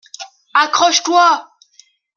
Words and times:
Accroche-toi 0.61 1.37